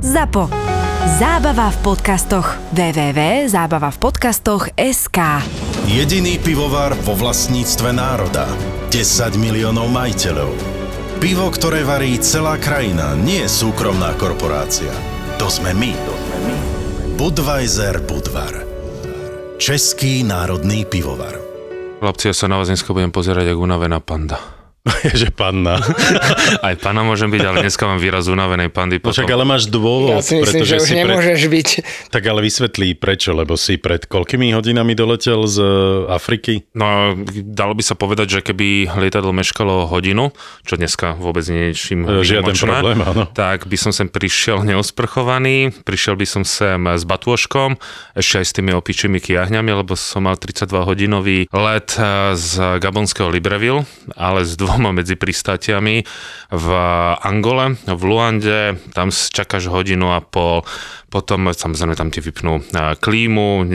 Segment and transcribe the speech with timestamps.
[0.00, 0.48] ZAPO.
[1.20, 2.56] Zábava v podcastoch.
[2.72, 5.18] www.zábavavpodcastoch.sk
[5.84, 8.48] Jediný pivovar vo vlastníctve národa.
[8.88, 10.56] 10 miliónov majiteľov.
[11.20, 14.88] Pivo, ktoré varí celá krajina, nie je súkromná korporácia.
[15.36, 15.92] To sme my.
[17.20, 18.56] Budweiser Budvar.
[19.60, 21.36] Český národný pivovar.
[22.00, 24.59] Chlapci, ja sa na vás dneska budem pozerať ako unavená panda.
[25.20, 25.76] že panna.
[26.66, 28.96] Aj pana môžem byť, ale dneska mám výraz unavenej pandy.
[29.00, 31.68] No však ale máš dôvod, Ja si myslím, pretože že už si nemôžeš byť.
[32.08, 35.68] Tak ale vysvetlí prečo, lebo si pred koľkými hodinami doletel z e,
[36.08, 36.64] Afriky?
[36.72, 37.12] No,
[37.44, 40.32] dalo by sa povedať, že keby lietadlo meškalo hodinu,
[40.64, 43.24] čo dneska vôbec nie je čím E, žiaden výnimočné, problém, áno.
[43.28, 47.76] tak by som sem prišiel neosprchovaný, prišiel by som sem s batôžkom,
[48.16, 53.84] ešte aj s tými opičími kiahňami, lebo som mal 32-hodinový let eh, z gabonského Libreville,
[54.16, 56.06] ale s dvoma medzi pristátiami
[56.54, 56.66] v
[57.26, 60.62] Angole, v Luande, tam čakáš hodinu a pol,
[61.10, 63.66] potom samozrejme tam ti vypnú eh, klímu,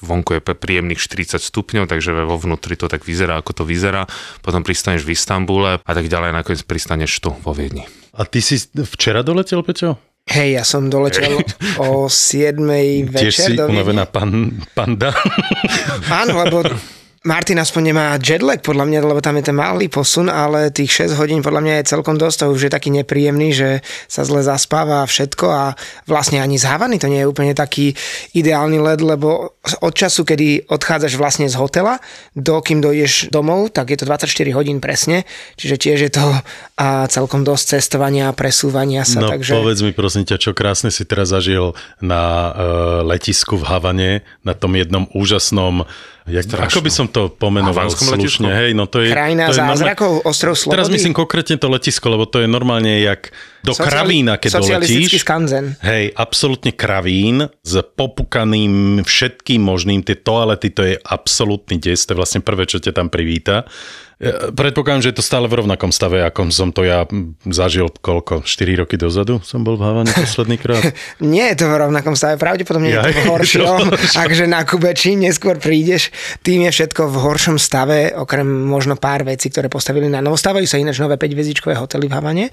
[0.00, 4.08] vonku je príjemných 40 stupňov, takže vo vnútri to tak vyzerá, ako to vyzerá.
[4.40, 7.84] Potom pristaneš v Istambule a tak ďalej, nakoniec pristaneš tu vo Viedni.
[8.16, 10.00] A ty si včera doletel, Peťo?
[10.28, 11.44] Hej, ja som doletel
[11.76, 13.84] o 7 Tiež večer si do Viedne.
[13.84, 15.12] unavená pan, panda?
[16.08, 16.64] Áno, lebo
[17.26, 21.18] Martin aspoň nemá jetlag, podľa mňa, lebo tam je ten malý posun, ale tých 6
[21.18, 25.02] hodín podľa mňa je celkom dosť, to už je taký nepríjemný, že sa zle zaspáva
[25.02, 25.74] a všetko a
[26.06, 27.98] vlastne ani z Havany to nie je úplne taký
[28.38, 31.98] ideálny let, lebo od času, kedy odchádzaš vlastne z hotela,
[32.38, 35.26] do kým dojdeš domov, tak je to 24 hodín presne,
[35.58, 36.26] čiže tiež je to
[36.78, 39.58] a celkom dosť cestovania a presúvania sa, No takže...
[39.58, 42.52] povedz mi prosím ťa, čo krásne si teraz zažil na uh,
[43.02, 44.12] letisku v Havane,
[44.46, 45.82] na tom jednom úžasnom
[46.28, 46.68] Jak, Strašno.
[46.68, 48.52] ako by som to pomenoval slušne?
[48.52, 50.76] Hej, no to je, Krajina to je zázrakov, ostrov Slobody?
[50.76, 53.32] Teraz myslím konkrétne to letisko, lebo to je normálne jak
[53.64, 55.24] do Sociali- kravína, keď socialistický doletíš.
[55.24, 55.64] skanzen.
[55.80, 60.04] Hej, absolútne kravín s popukaným všetkým možným.
[60.04, 63.64] Tie toalety, to je absolútny des, to je vlastne prvé, čo ťa tam privíta.
[64.18, 67.06] E, Predpokladám, že je to stále v rovnakom stave, ako som to ja
[67.46, 68.42] zažil koľko?
[68.42, 70.90] 4 roky dozadu som bol v Havane posledný krát.
[71.22, 73.94] Nie je to v rovnakom stave, pravdepodobne je to v horšom.
[74.18, 76.10] Takže na Kube, čím neskôr prídeš,
[76.42, 80.34] tým je všetko v horšom stave, okrem možno pár vecí, ktoré postavili na novo.
[80.34, 82.46] Stavajú sa ináč nové 5-hviezdičkové hotely v Havane.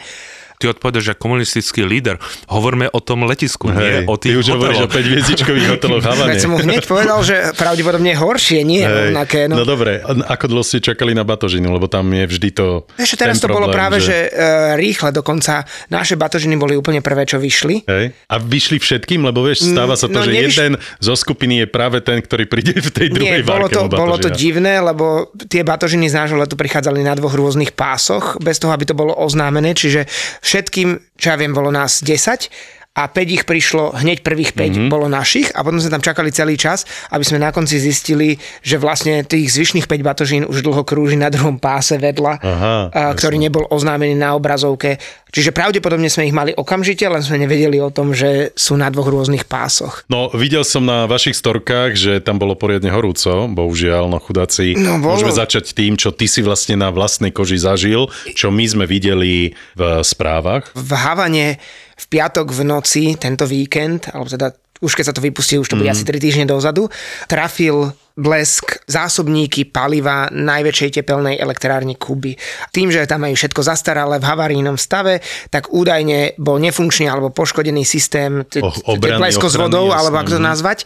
[0.56, 2.16] Ty odpovedaš ako komunistický líder.
[2.48, 5.04] Hovorme o tom letisku, nie Hej, o ty tých už hovoríš o hoteloch.
[5.04, 6.40] 5 hviezdičkových hoteloch Havane.
[6.40, 9.40] Som mu hneď povedal, že pravdepodobne horšie, nie je Hej, rovnaké.
[9.50, 9.60] no.
[9.60, 9.66] No.
[9.66, 13.42] dobre, a ako dlho ste čakali na batožinu, lebo tam je vždy to Vieš, teraz
[13.42, 17.84] to bolo práve, že, že rýchle, dokonca naše batožiny boli úplne prvé, čo vyšli.
[17.90, 18.14] Hej.
[18.30, 20.72] A vyšli všetkým, lebo vieš, stáva sa to, no že nevyš- jeden
[21.02, 24.30] zo skupiny je práve ten, ktorý príde v tej druhej Nie, bolo to, bolo to
[24.32, 28.86] divné, lebo tie batožiny z nášho letu prichádzali na dvoch rôznych pásoch, bez toho, aby
[28.88, 30.06] to bolo oznámené, čiže
[30.46, 34.72] všetkým, čo ja viem, bolo nás 10 a 5 ich prišlo, hneď prvých 5 Mhm.
[34.72, 34.90] mm-hmm.
[34.90, 38.80] bolo našich a potom sme tam čakali celý čas, aby sme na konci zistili, že
[38.80, 43.36] vlastne tých zvyšných 5 batožín už dlho krúži na druhom páse vedľa, Aha, a, ktorý
[43.36, 44.96] nebol oznámený na obrazovke.
[45.28, 49.12] Čiže pravdepodobne sme ich mali okamžite, len sme nevedeli o tom, že sú na dvoch
[49.12, 50.08] rôznych pásoch.
[50.08, 54.80] No, videl som na vašich storkách, že tam bolo poriadne horúco, bohužiaľ, no chudáci.
[54.80, 55.20] No, bolo.
[55.20, 59.52] Môžeme začať tým, čo ty si vlastne na vlastnej koži zažil, čo my sme videli
[59.76, 60.72] v správach.
[60.72, 61.60] v Havane
[61.96, 64.52] v piatok v noci, tento víkend, alebo teda
[64.84, 65.96] už keď sa to vypustí, už to bude Mhm.
[65.96, 66.92] asi 3 týždne dozadu,
[67.32, 72.40] trafil blesk zásobníky paliva najväčšej tepelnej elektrárne Kuby.
[72.72, 75.20] Tým, že tam majú všetko zastaralé v havarínom stave,
[75.52, 80.16] tak údajne bol nefunkčný alebo poškodený systém t- O- t- obrany, teplesko s vodou, alebo
[80.16, 80.48] ako to mhm.
[80.48, 80.78] nazvať.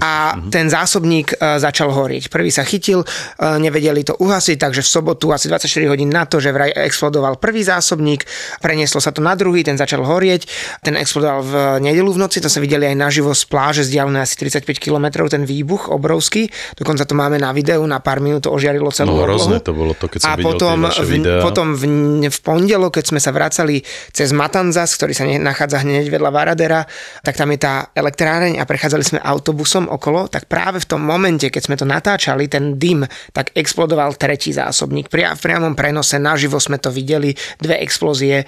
[0.00, 0.48] A mhm.
[0.48, 2.32] ten zásobník e, začal horieť.
[2.32, 3.06] Prvý sa chytil, e,
[3.60, 7.68] nevedeli to uhasiť, takže v sobotu asi 24 hodín na to, že vraj explodoval prvý
[7.68, 8.24] zásobník,
[8.64, 10.48] prenieslo sa to na druhý, ten začal horieť,
[10.80, 14.40] ten explodoval v nedelu v noci, to sa videli aj naživo z pláže, vzdialené asi
[14.40, 18.94] 35 km, ten výbuch obrovský, dokonca to máme na videu, na pár minút to ožiarilo
[18.94, 21.40] celú No, hrozné to bolo to, keď som a videl potom, tie v, videá.
[21.42, 21.82] potom v,
[22.30, 23.82] v pondelok, keď sme sa vracali
[24.14, 26.86] cez Matanzas, ktorý sa nachádza hneď vedľa Varadera,
[27.26, 31.50] tak tam je tá elektráreň a prechádzali sme autobusom okolo, tak práve v tom momente,
[31.50, 33.02] keď sme to natáčali, ten dym,
[33.34, 35.10] tak explodoval tretí zásobník.
[35.10, 38.46] Pria, v priamom prenose, naživo sme to videli, dve explózie.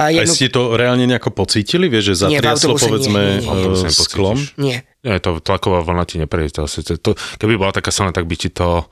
[0.00, 0.32] A jednu...
[0.32, 1.92] ste to reálne nejako pocítili?
[1.92, 3.52] Vieš, že Nie, zatriaslo nie, povedzme nie, nie.
[3.52, 4.08] nepocítiš.
[4.08, 4.36] sklom?
[4.56, 4.88] Nie.
[5.04, 6.64] Nie, to tlaková vlna ti neprejde.
[7.04, 8.88] To, keby bola taká silná, tak by ti to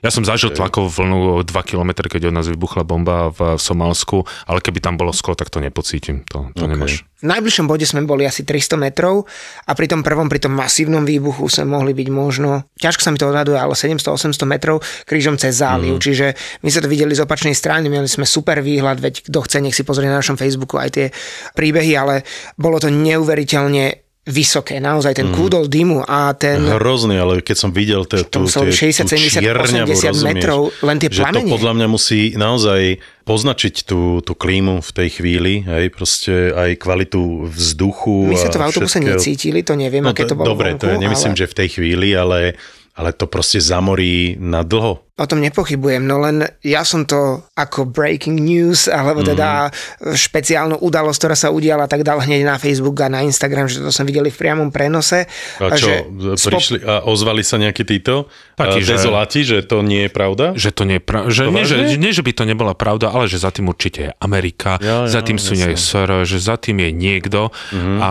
[0.00, 4.24] Ja som zažil tlakovú vlnu 2 km, keď od nás vybuchla bomba v, v Somálsku,
[4.48, 6.24] ale keby tam bolo sklo, tak to nepocítim.
[6.32, 6.72] To, to okay.
[6.72, 6.92] nemáš.
[7.20, 9.28] V najbližšom bode sme boli asi 300 metrov
[9.68, 13.20] a pri tom prvom, pri tom masívnom výbuchu sme mohli byť možno, ťažko sa mi
[13.20, 16.00] to odhaduje, ale 700-800 metrov krížom cez záliv.
[16.00, 16.00] Mm.
[16.00, 16.26] Čiže
[16.64, 19.76] my sa to videli z opačnej strany, mali sme super výhľad, veď kto chce, nech
[19.76, 21.06] si pozrie na našom Facebooku aj tie
[21.52, 22.24] príbehy, ale
[22.56, 25.34] bolo to neuveriteľne vysoké, naozaj ten mm.
[25.34, 26.60] kúdol dymu a ten...
[26.60, 31.48] Hrozný, ale keď som videl te, tú, 60, 70, 80 metrov, len tie že plamene.
[31.48, 36.76] to podľa mňa musí naozaj poznačiť tú, tú klímu v tej chvíli, hej, proste aj
[36.76, 38.28] kvalitu vzduchu.
[38.28, 39.16] My sa to v autobuse všetkého.
[39.16, 41.40] necítili, to neviem, no, aké to bolo Dobre, vonku, to ja nemyslím, ale...
[41.40, 42.60] že v tej chvíli, ale,
[42.94, 45.10] ale to proste zamorí na dlho.
[45.20, 50.16] O tom nepochybujem, no len ja som to ako breaking news, alebo teda mm.
[50.16, 53.92] špeciálnu udalosť, ktorá sa udiala, tak dal hneď na Facebook a na Instagram, že to
[53.92, 55.28] som videli v priamom prenose.
[55.60, 60.08] A čo, že prišli a ozvali sa nejakí títo Taký, dezoláti, že, že to nie
[60.08, 60.56] je pravda?
[60.56, 61.28] Že to nie je pravda.
[61.28, 64.10] Že, nie, že, nie, že by to nebola pravda, ale že za tým určite je
[64.24, 67.52] Amerika, ja, ja, za tým sú nie SR, že za tým je niekto.
[67.76, 67.98] Mm-hmm.
[68.00, 68.10] A...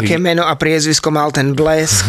[0.00, 2.08] Aké meno a priezvisko mal ten blesk,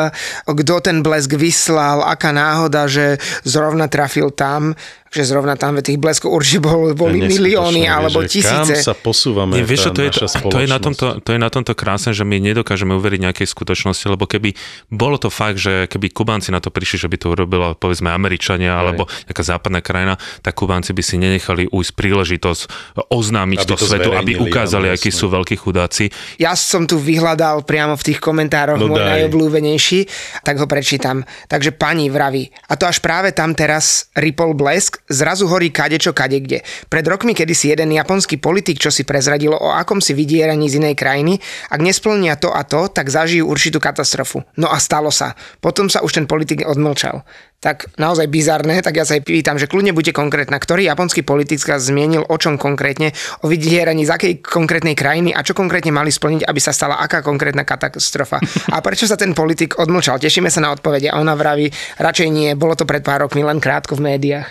[0.58, 4.74] kto ten blesk vyslal, aká náhoda, že zrovna trafil tam,
[5.10, 8.74] že zrovna tam tých bleskov určite bol, boli to milióny alebo že tisíce.
[8.74, 9.58] Kam sa posúvame?
[9.58, 12.42] Nie, vieš, to, je, to, je na tomto, to je na tomto krásne, že my
[12.42, 14.52] nedokážeme uveriť nejakej skutočnosti, lebo keby
[14.90, 18.76] bolo to fakt, že keby Kubánci na to prišli, že by to urobilo povedzme Američania
[18.76, 18.80] Aj.
[18.82, 22.62] alebo nejaká západná krajina, tak Kubánci by si nenechali ujsť príležitosť
[23.08, 26.10] oznámiť aby to, to svetu, aby ukázali, akí sú veľkí chudáci.
[26.36, 29.10] Ja som tu vyhľadal priamo v tých komentároch no môj daj.
[29.16, 30.00] najobľúbenejší,
[30.42, 31.22] tak ho prečítam.
[31.46, 36.62] Takže pani vraví, a to až práve tam teraz Ripple Blesk, zrazu horí kadečo kadekde.
[36.90, 40.94] Pred rokmi kedysi jeden japonský politik, čo si prezradilo o akom si vydieraní z inej
[40.98, 41.38] krajiny,
[41.70, 44.42] ak nesplnia to a to, tak zažijú určitú katastrofu.
[44.58, 45.38] No a stalo sa.
[45.62, 47.22] Potom sa už ten politik odmlčal.
[47.56, 50.60] Tak naozaj bizarné, tak ja sa aj pýtam, že kľudne buďte konkrétna.
[50.60, 55.40] Ktorý japonský politik sa zmienil o čom konkrétne, o vydieraní z akej konkrétnej krajiny a
[55.40, 58.44] čo konkrétne mali splniť, aby sa stala aká konkrétna katastrofa.
[58.70, 60.20] A prečo sa ten politik odmlčal?
[60.20, 61.08] Tešíme sa na odpovede.
[61.08, 64.48] A ona vraví, radšej nie, bolo to pred pár rokmi len krátko v médiách.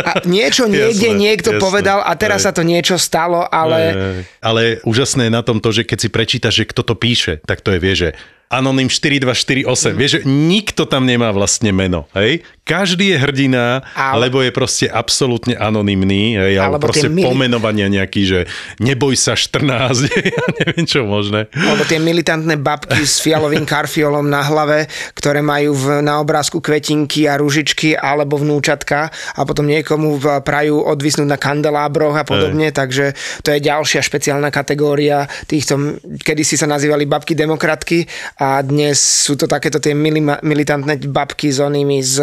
[0.00, 2.44] A niečo niekde jasné, niekto jasné, povedal a teraz aj.
[2.48, 3.78] sa to niečo stalo, ale...
[3.78, 3.94] Aj,
[4.40, 7.60] ale úžasné je na tom to, že keď si prečítaš, že kto to píše, tak
[7.60, 8.08] to je, vie, že
[8.48, 9.68] Anonym 4248.
[9.68, 9.96] Mm.
[10.00, 12.40] Vieš, že nikto tam nemá vlastne meno, hej?
[12.64, 14.28] Každý je hrdina, ale...
[14.28, 16.60] lebo je proste absolútne anonymný, hej?
[16.60, 17.28] Alebo proste mili...
[17.28, 18.40] pomenovania nejaký, že
[18.80, 21.52] neboj sa 14, ja neviem čo možné.
[21.52, 27.28] Alebo tie militantné babky s fialovým karfiolom na hlave, ktoré majú v, na obrázku kvetinky
[27.28, 32.76] a ružičky alebo vnúčatka a potom niekomu prajú odvisnúť na kandelábroch a podobne, Ej.
[32.76, 33.04] takže
[33.44, 39.34] to je ďalšia špeciálna kategória týchto, kedy si sa nazývali babky demokratky a dnes sú
[39.34, 39.98] to takéto tie
[40.46, 42.22] militantné babky s onými s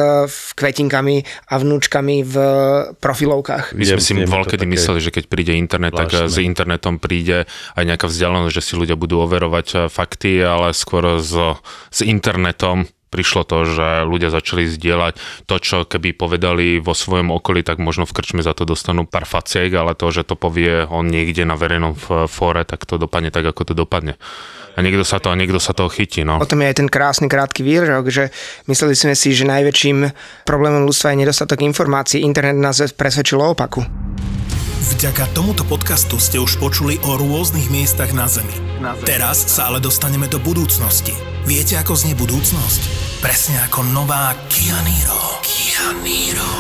[0.55, 2.35] kvetinkami a vnúčkami v
[3.03, 3.75] profilovkách.
[3.75, 7.43] My sme si voľkedy mysleli, že keď príde internet, tak s internetom príde
[7.75, 11.35] aj nejaká vzdialenosť, že si ľudia budú overovať eh, fakty, ale skôr s,
[11.91, 17.63] s internetom prišlo to, že ľudia začali zdieľať to, čo keby povedali vo svojom okolí,
[17.63, 21.07] tak možno v krčme za to dostanú pár faciek, ale to, že to povie on
[21.07, 21.95] niekde na verejnom
[22.27, 24.19] fóre, tak to dopadne tak, ako to dopadne
[24.75, 26.27] a niekto sa to, a niekto sa toho chytí.
[26.27, 26.43] No.
[26.43, 28.29] O tom je aj ten krásny krátky výrok, že
[28.67, 30.11] mysleli sme si, že najväčším
[30.43, 32.21] problémom ľudstva je nedostatok informácií.
[32.27, 33.87] Internet nás presvedčil o opaku.
[34.85, 38.53] Vďaka tomuto podcastu ste už počuli o rôznych miestach na Zemi.
[39.01, 41.15] Teraz sa ale dostaneme do budúcnosti.
[41.49, 42.81] Viete, ako znie budúcnosť?
[43.21, 45.41] Presne ako nová Kia Niro.
[45.41, 46.51] Kia Niro.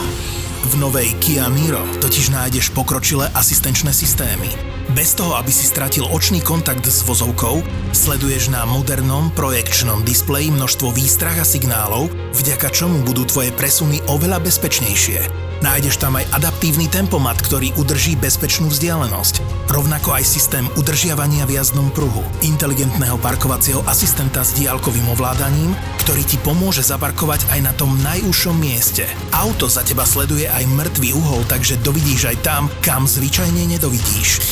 [0.65, 4.49] V novej Kia Niro totiž nájdeš pokročilé asistenčné systémy.
[4.97, 7.61] Bez toho, aby si stratil očný kontakt s vozovkou,
[7.93, 14.41] sleduješ na modernom projekčnom displeji množstvo výstrach a signálov, vďaka čomu budú tvoje presuny oveľa
[14.41, 15.53] bezpečnejšie.
[15.63, 19.39] Nájdeš tam aj adaptívny tempomat, ktorý udrží bezpečnú vzdialenosť.
[19.71, 25.71] Rovnako aj systém udržiavania v jazdnom pruhu, inteligentného parkovacieho asistenta s diálkovým ovládaním,
[26.03, 29.07] ktorý ti pomôže zaparkovať aj na tom najúžšom mieste.
[29.31, 34.43] Auto za teba sleduje aj mŕtvý uhol, takže dovidíš aj tam, kam zvyčajne nedovidíš.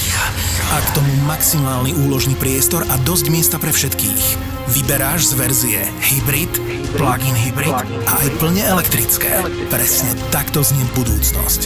[0.74, 4.54] A k tomu maximálny úložný priestor a dosť miesta pre všetkých.
[4.74, 6.50] Vyberáš z verzie hybrid,
[6.96, 7.76] plug-in hybrid
[8.08, 9.44] a aj plne elektrické.
[9.68, 11.62] Presne takto znie budúcnosť.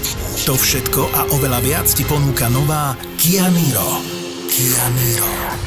[0.48, 4.00] To všetko a oveľa viac ti ponúka nová Kia Niro.
[4.48, 5.67] Kia Niro.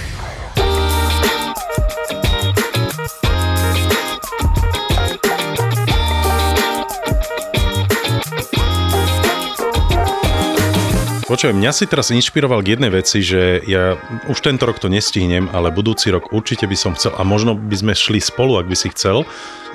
[11.30, 13.94] Počujem, mňa si teraz inšpiroval k jednej veci, že ja
[14.26, 17.76] už tento rok to nestihnem, ale budúci rok určite by som chcel, a možno by
[17.78, 19.22] sme šli spolu, ak by si chcel,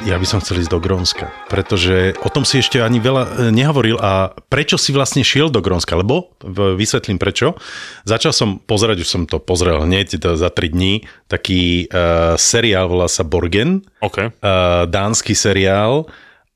[0.04, 3.30] ja by som chcel ísť do Grónska, pretože o tom si ešte ani veľa e,
[3.56, 6.36] nehovoril a prečo si vlastne šiel do Grónska, lebo
[6.76, 7.56] vysvetlím prečo.
[8.04, 13.08] Začal som pozerať, už som to pozrel hneď za 3 dní, taký uh, seriál volá
[13.08, 14.28] sa Borgen, OK.
[14.28, 16.04] uh, dánsky seriál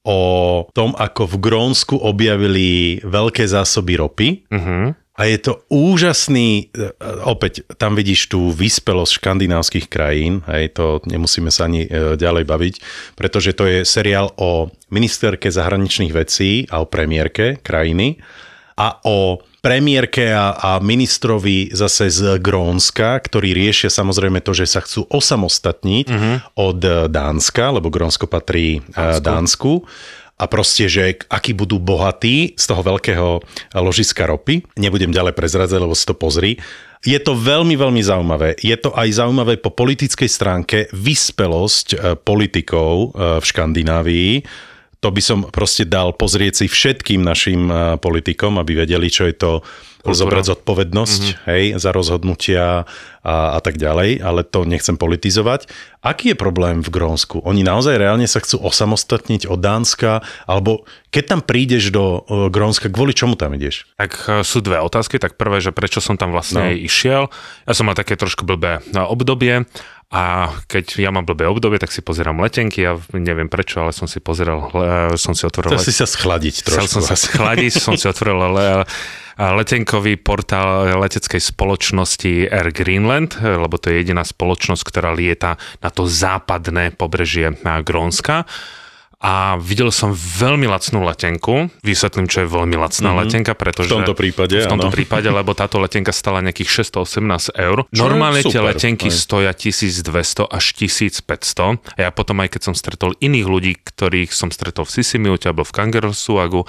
[0.09, 0.19] o
[0.73, 4.29] tom, ako v Grónsku objavili veľké zásoby ropy.
[4.49, 4.97] Uh-huh.
[5.19, 6.89] A je to úžasný, e,
[7.27, 12.75] opäť tam vidíš tú vyspelosť škandinávskych krajín, hej, to nemusíme sa ani e, ďalej baviť,
[13.19, 18.15] pretože to je seriál o ministerke zahraničných vecí a o premiérke krajiny
[18.79, 24.79] a o premiérke a, a ministrovi zase z Grónska, ktorí riešia samozrejme to, že sa
[24.79, 26.35] chcú osamostatniť uh-huh.
[26.55, 26.79] od
[27.11, 29.23] Dánska, lebo Grónsko patrí Dánsku.
[29.23, 29.71] Dánsku
[30.39, 33.43] a proste, že akí budú bohatí z toho veľkého
[33.75, 34.63] ložiska ropy.
[34.79, 36.55] Nebudem ďalej prezradzať, lebo si to pozri.
[37.03, 38.55] Je to veľmi, veľmi zaujímavé.
[38.63, 44.31] Je to aj zaujímavé po politickej stránke vyspelosť politikov v Škandinávii.
[44.99, 49.35] To by som proste dal pozrieť si všetkým našim e, politikom, aby vedeli, čo je
[49.35, 49.51] to
[49.99, 50.15] Kultúra.
[50.15, 51.47] zobrať zodpovednosť mm-hmm.
[51.51, 52.83] hej, za rozhodnutia
[53.19, 55.67] a, a tak ďalej, ale to nechcem politizovať.
[55.99, 57.43] Aký je problém v Grónsku?
[57.43, 62.87] Oni naozaj reálne sa chcú osamostatniť od Dánska, alebo keď tam prídeš do uh, Grónska,
[62.87, 63.91] kvôli čomu tam ideš?
[63.99, 65.19] Tak uh, sú dve otázky.
[65.19, 66.79] Tak prvé, že prečo som tam vlastne no.
[66.79, 67.27] išiel.
[67.67, 69.67] Ja som mal také trošku blbé obdobie
[70.09, 74.09] a keď ja mám blbé obdobie, tak si pozerám letenky, ja neviem prečo, ale som
[74.09, 74.73] si pozeral,
[75.13, 75.77] som si otvoril...
[75.77, 76.81] Chcel si sa schladiť trošku.
[76.81, 78.67] Chcel som sa schladiť, som si otvoril le,
[79.37, 86.09] letenkový portál leteckej spoločnosti Air Greenland, lebo to je jediná spoločnosť, ktorá lieta na to
[86.09, 87.53] západné pobrežie
[87.85, 88.49] Grónska
[89.19, 91.67] a videl som veľmi lacnú letenku.
[91.83, 93.19] Vysvetlím, čo je veľmi lacná mm-hmm.
[93.27, 93.91] letenka, pretože...
[93.91, 94.95] V tomto prípade, V tomto áno.
[94.95, 97.83] prípade, lebo táto letenka stala nejakých 618 eur.
[97.91, 99.19] Čo Normálne tie letenky aj.
[99.19, 101.99] stoja 1200 až 1500.
[101.99, 105.67] A ja potom, aj keď som stretol iných ľudí, ktorých som stretol v Sisimiute alebo
[105.67, 106.63] v Kangersuagu,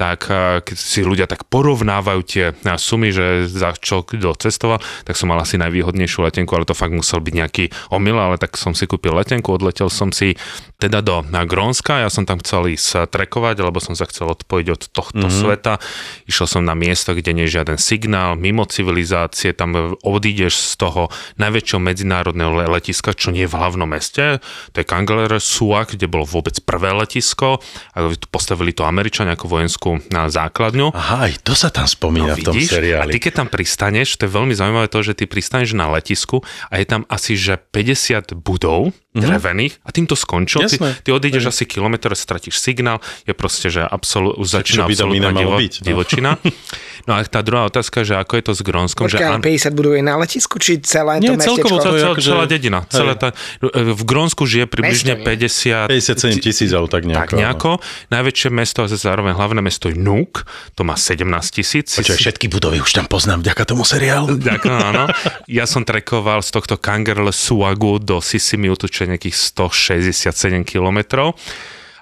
[0.00, 0.24] tak
[0.64, 5.36] keď si ľudia tak porovnávajú tie sumy, že za čo kto cestoval, tak som mal
[5.44, 9.12] asi najvýhodnejšiu letenku, ale to fakt musel byť nejaký omyl, ale tak som si kúpil
[9.12, 10.32] letenku, odletel som si
[10.80, 12.00] teda do Grónska.
[12.00, 15.40] Ja som tam chcel ísť trekovať, lebo som sa chcel odpojiť od tohto mm-hmm.
[15.44, 15.76] sveta.
[16.24, 21.12] Išiel som na miesto, kde nie je žiaden signál, mimo civilizácie, tam odídeš z toho
[21.36, 24.40] najväčšieho medzinárodného letiska, čo nie je v hlavnom meste.
[24.72, 27.60] To je Kangalere Suak, kde bolo vôbec prvé letisko.
[27.92, 30.96] A postavili to Američania ako vojenskú na základňu.
[30.96, 32.72] Aha, aj to sa tam spomína no, v tom vidíš?
[32.72, 33.10] seriáli.
[33.10, 36.40] A ty keď tam pristaneš, to je veľmi zaujímavé to, že ty pristaneš na letisku
[36.72, 39.26] a je tam asi že 50 budov, mm-hmm.
[39.26, 40.14] drevených a tým to
[40.78, 45.56] Ty, ty odídeš asi kilometr, stratíš signál, je proste, že absol, už začína absolútna divo,
[45.56, 45.84] byť, no.
[45.86, 46.30] divočina.
[47.08, 49.08] No a tá druhá otázka, že ako je to s Grónskom?
[49.08, 49.40] Počkaj, že an...
[49.40, 51.96] 50 budú je na letisku, či celé Nie, to celkovo, mestečko?
[51.96, 52.84] Cel, cel, celá dedina.
[52.92, 53.32] Celé tá,
[53.72, 55.88] v Grónsku žije približne mesto, 50...
[55.88, 57.24] 57 tisíc, alebo tak nejako.
[57.24, 57.70] Tak nejako.
[58.12, 60.44] Najväčšie mesto a zároveň hlavné mesto je Nuuk,
[60.76, 61.88] to má 17 tisíc.
[61.96, 64.36] Počkaj, všetky budovy už tam poznám vďaka tomu seriálu.
[64.50, 65.08] Ďakujem, áno.
[65.48, 71.36] Ja som trekoval z tohto Kangerle Suagu do Sisimiutu, čo je nejakých 167 kilometrov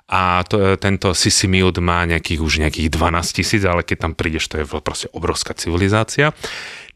[0.08, 4.56] a to, tento Sisimiut má nejakých už nejakých 12 tisíc, ale keď tam prídeš, to
[4.56, 6.32] je proste obrovská civilizácia.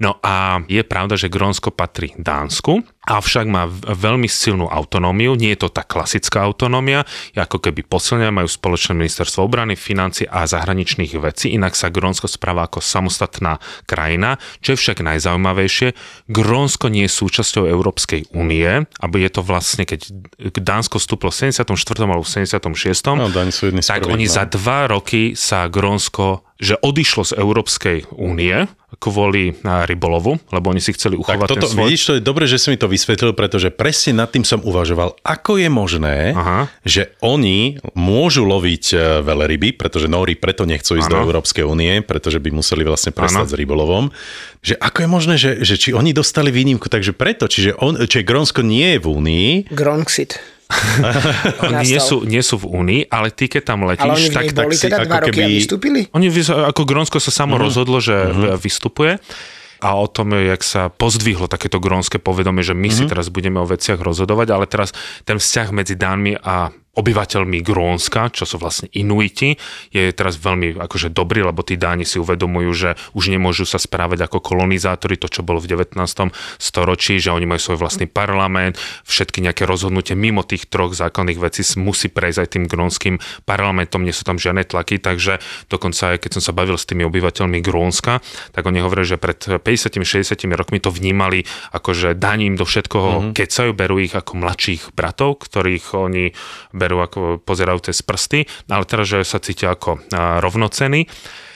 [0.02, 5.62] No a je pravda, že Grónsko patrí Dánsku, avšak má veľmi silnú autonómiu, nie je
[5.62, 7.06] to tá klasická autonómia,
[7.38, 12.66] ako keby posilnia, majú spoločné ministerstvo obrany, financie a zahraničných vecí, inak sa Grónsko správa
[12.66, 15.94] ako samostatná krajina, čo je však najzaujímavejšie,
[16.26, 20.10] Grónsko nie je súčasťou Európskej únie, aby je to vlastne, keď
[20.50, 21.78] Dánsko vstúpilo v 74.
[22.02, 23.22] alebo v 76.
[23.22, 23.30] No,
[23.86, 24.34] tak oni no.
[24.34, 28.70] za dva roky sa Grónsko že odišlo z Európskej únie
[29.02, 31.88] kvôli rybolovu, lebo oni si chceli uchovať tak toto, ten svoj...
[31.90, 35.18] Vidíš, to je dobre, že si mi to vysvetlil, pretože presne nad tým som uvažoval,
[35.26, 36.70] ako je možné, Aha.
[36.86, 41.14] že oni môžu loviť e, veľryby, pretože Nóri preto nechcú ísť ano.
[41.18, 43.52] do Európskej únie, pretože by museli vlastne prestať ano.
[43.52, 44.04] s rybolovom.
[44.62, 48.22] Že ako je možné, že, že či oni dostali výnimku, takže preto, čiže, on, čiže
[48.22, 49.48] Grónsko nie je v únii.
[49.74, 50.38] Gronxit.
[51.68, 54.46] Oni nie sú, nie sú v Únii, ale ty keď tam letíš, ale oni tak,
[54.56, 55.52] tak si teda roky keby...
[55.52, 56.00] vystúpili?
[56.16, 57.66] Oni, ako Grónsko sa samo uh-huh.
[57.68, 58.56] rozhodlo, že uh-huh.
[58.56, 59.20] vystupuje
[59.82, 63.02] a o tom, jak sa pozdvihlo takéto grónske povedomie, že my uh-huh.
[63.02, 64.94] si teraz budeme o veciach rozhodovať, ale teraz
[65.26, 69.56] ten vzťah medzi Dánmi a obyvateľmi Grónska, čo sú vlastne Inuiti,
[69.88, 74.28] je teraz veľmi akože dobrý, lebo tí Dáni si uvedomujú, že už nemôžu sa správať
[74.28, 75.96] ako kolonizátori, to čo bolo v 19.
[76.60, 78.76] storočí, že oni majú svoj vlastný parlament,
[79.08, 83.16] všetky nejaké rozhodnutie mimo tých troch základných vecí musí prejsť aj tým grónskym
[83.48, 85.40] parlamentom, nie sú tam žiadne tlaky, takže
[85.72, 88.20] dokonca aj keď som sa bavil s tými obyvateľmi Grónska,
[88.52, 93.32] tak oni hovoria, že pred 50-60 rokmi to vnímali ako, že daním do všetkoho mm-hmm.
[93.32, 96.36] kecajú, berú ich ako mladších bratov, ktorých oni
[96.82, 100.02] berú ako pozerajú cez prsty, ale teraz, že sa cítia ako
[100.42, 101.06] rovnocení.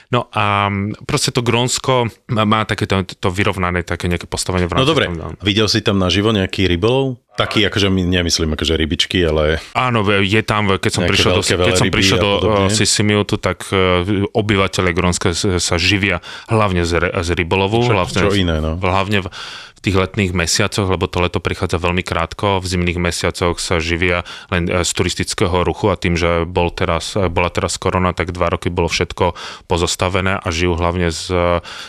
[0.07, 0.71] No a
[1.03, 4.87] proste to Grónsko má takéto to vyrovnané také nejaké postavenie v rámci.
[4.87, 5.11] No dobre,
[5.43, 7.19] videl si tam naživo nejaký rybolov?
[7.35, 9.59] Taký, akože my nemyslím akože rybičky, ale...
[9.75, 12.31] Áno, je tam, keď som prišiel do, keď som prišiel do
[12.71, 17.83] Sisimiutu, tak e, obyvateľe Grónska sa živia hlavne z, z rybolovu.
[17.83, 18.79] Čo, hlavne, čo iné, no.
[18.79, 19.29] Hlavne v,
[19.77, 24.25] v tých letných mesiacoch, lebo to leto prichádza veľmi krátko, v zimných mesiacoch sa živia
[24.49, 28.33] len e, z turistického ruchu a tým, že bol teraz, e, bola teraz korona, tak
[28.33, 29.37] dva roky bolo všetko
[29.69, 31.29] pozostavené a žijú hlavne z,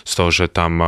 [0.05, 0.87] z toho, že tam e,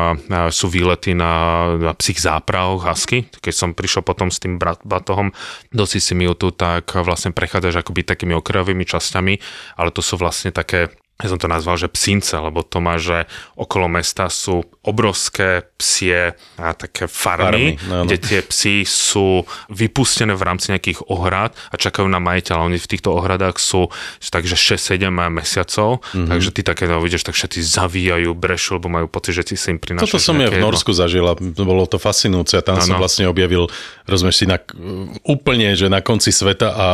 [0.52, 1.32] sú výlety na,
[1.80, 3.32] na psích zápravoch, hasky.
[3.40, 5.32] Keď som prišiel potom s tým batohom
[5.72, 9.34] do Sisimiutu, tak vlastne prechádzaš akoby takými okrajovými časťami,
[9.80, 13.28] ale to sú vlastne také ja som to nazval, že psince, lebo to má, že
[13.56, 18.04] okolo mesta sú obrovské psie a také farmy, farmy no, no.
[18.08, 22.66] kde tie psy sú vypustené v rámci nejakých ohrad a čakajú na majiteľa.
[22.72, 23.92] Oni v týchto ohradách sú
[24.30, 26.28] takže 6-7 mesiacov, mm-hmm.
[26.30, 29.74] takže ty také no, vidíš, tak všetci zavíjajú, brešú, lebo majú pocit, že ti si
[29.74, 30.06] im prinášajú.
[30.06, 33.28] Toto som ja v Norsku zažil a bolo to fascinujúce a tam no, som vlastne
[33.28, 33.68] objavil,
[34.08, 34.56] rozumieš si, na,
[35.26, 36.88] úplne, že na konci sveta a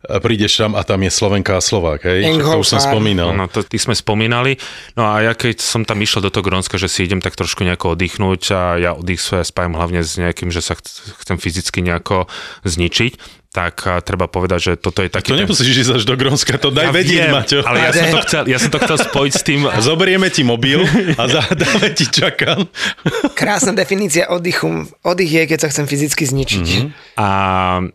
[0.00, 2.24] prídeš tam a tam je Slovenka a Slovák, hej?
[2.40, 3.36] To už som spomínal.
[3.36, 4.56] No, to ty sme spomínali.
[4.96, 7.60] No a ja keď som tam išiel do toho Grónska, že si idem tak trošku
[7.68, 10.72] nejako oddychnúť a ja oddych svoje spájam hlavne s nejakým, že sa
[11.20, 12.32] chcem fyzicky nejako
[12.64, 15.34] zničiť, tak treba povedať, že toto je taký...
[15.34, 15.42] To ten...
[15.42, 17.58] nemusíš ísť až do Grónska, to daj ja vedieť, Maťo.
[17.66, 19.60] Ale ja som, to chcel, ja som to chcel spojiť s tým...
[19.82, 20.86] Zoberieme ti mobil
[21.18, 22.70] a zadáme ti čakám.
[23.34, 24.86] Krásna definícia oddychu.
[25.02, 26.66] Oddych je, keď sa chcem fyzicky zničiť.
[26.70, 27.18] Mm-hmm.
[27.18, 27.28] A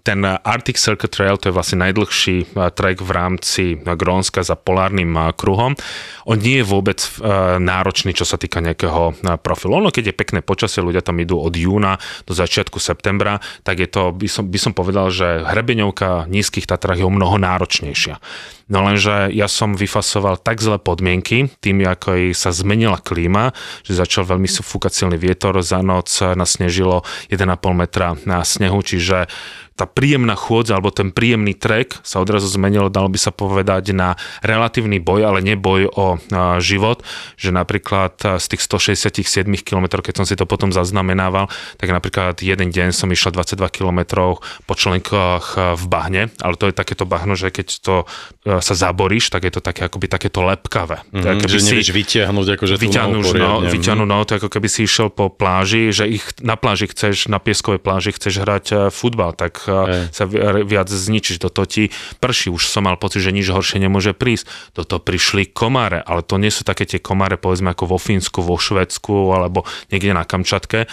[0.03, 5.79] ten Arctic Circuit Trail, to je vlastne najdlhší trek v rámci Grónska za polárnym kruhom.
[6.27, 6.99] On nie je vôbec
[7.63, 9.79] náročný, čo sa týka nejakého profilu.
[9.79, 11.95] Ono, keď je pekné počasie, ľudia tam idú od júna
[12.27, 16.65] do začiatku septembra, tak je to, by som, by som povedal, že hrebeňovka v nízkych
[16.65, 18.17] Tatrách je o mnoho náročnejšia.
[18.65, 23.53] No lenže ja som vyfasoval tak zlé podmienky, tým ako sa zmenila klíma,
[23.85, 27.45] že začal veľmi fúkať silný vietor, za noc nasnežilo 1,5
[27.77, 29.29] metra na snehu, čiže
[29.75, 34.15] tá príjemná chôdza alebo ten príjemný trek sa odrazu zmenilo, dalo by sa povedať, na
[34.39, 36.15] relatívny boj, ale neboj o
[36.63, 37.03] život,
[37.35, 42.71] že napríklad z tých 167 km, keď som si to potom zaznamenával, tak napríklad jeden
[42.71, 44.31] deň som išiel 22 km
[44.63, 47.95] po členkách v bahne, ale to je takéto bahno, že keď to
[48.59, 51.01] sa zaboríš, tak je to také akoby takéto lepkavé.
[51.11, 55.09] Mm, že si nevieš vytiahnuť akože vyťahnuť, no, vyťahnuť no, to ako keby si išiel
[55.09, 59.63] po pláži, že ich na pláži chceš, na pieskovej pláži chceš hrať e, futbal, tak
[59.65, 60.23] e, sa
[60.63, 61.41] viac zničíš.
[61.41, 61.83] Do toho ti
[62.19, 64.75] prší, už som mal pocit, že nič horšie nemôže prísť.
[64.75, 68.43] Do toho prišli komáre, ale to nie sú také tie komáre, povedzme ako vo Fínsku,
[68.43, 70.85] vo Švedsku alebo niekde na Kamčatke.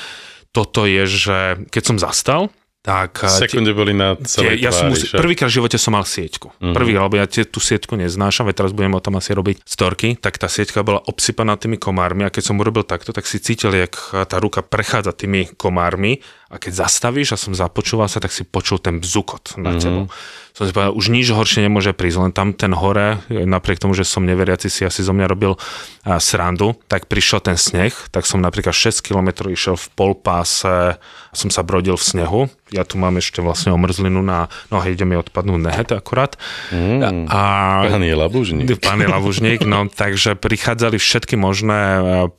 [0.52, 1.38] Toto je, že
[1.72, 3.22] keď som zastal, tak...
[3.30, 6.50] Sekunde boli na celej tie, ja som musí, Prvýkrát v živote som mal sieťku.
[6.50, 6.74] Uh-huh.
[6.74, 10.18] Prvý, lebo ja tie, tú sieťku neznášam, veď teraz budem o tom asi robiť storky,
[10.18, 13.70] tak tá sieťka bola obsypaná tými komármi a keď som urobil takto, tak si cítil,
[13.70, 13.94] jak
[14.26, 18.82] tá ruka prechádza tými komármi a keď zastavíš a som započúval sa, tak si počul
[18.82, 19.80] ten bzukot na uh-huh.
[19.80, 20.04] tebou
[20.52, 24.04] som si povedal, už nič horšie nemôže prísť, len tam ten hore, napriek tomu, že
[24.04, 25.56] som neveriaci si asi zo mňa robil
[26.20, 31.00] srandu, tak prišiel ten sneh, tak som napríklad 6 km išiel v polpáse,
[31.32, 32.40] som sa brodil v snehu,
[32.72, 36.40] ja tu mám ešte vlastne omrzlinu na nohe, ide mi odpadnúť nehet akurát.
[36.72, 37.40] Mm, a,
[37.88, 38.66] pán je labužník.
[38.84, 41.80] Pán je labužník, no takže prichádzali všetky možné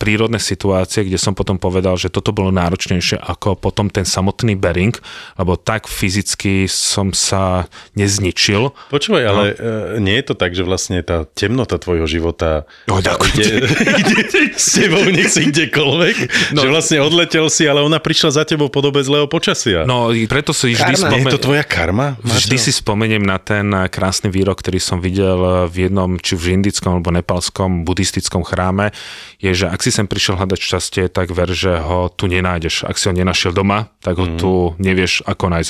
[0.02, 4.97] prírodné situácie, kde som potom povedal, že toto bolo náročnejšie ako potom ten samotný Bering,
[5.38, 7.69] lebo tak fyzicky som sa
[8.03, 8.75] nezničil.
[8.91, 10.03] Počúvaj, ale no.
[10.03, 13.63] nie je to tak, že vlastne tá temnota tvojho života no, ide,
[14.03, 14.19] ide
[14.53, 16.15] s tebou, nech si kdekoľvek,
[16.53, 16.59] no.
[16.59, 19.87] že vlastne odletel si, ale ona prišla za tebou po dobe zlého počasia.
[19.87, 21.31] No, preto si vždy spomeniem...
[21.31, 22.19] Je to tvoja karma?
[22.19, 26.99] Vždy si spomeniem na ten krásny výrok, ktorý som videl v jednom, či v indickom
[26.99, 28.91] alebo nepalskom buddhistickom chráme,
[29.39, 32.87] je, že ak si sem prišiel hľadať šťastie, tak ver, že ho tu nenájdeš.
[32.87, 34.37] Ak si ho nenašiel doma, tak ho mm.
[34.39, 35.69] tu nevieš ako nájsť.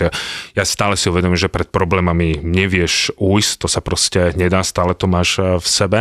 [0.56, 4.96] Ja stále si uvedomím, že pred problémami problémami nevieš ujsť, to sa proste nedá, stále
[4.96, 6.00] to máš eh, v sebe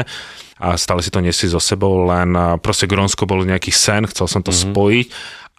[0.62, 4.26] a stále si to nesi so sebou, len eh, proste Grónsko bol nejaký sen, chcel
[4.30, 4.72] som to mm-hmm.
[4.72, 5.06] spojiť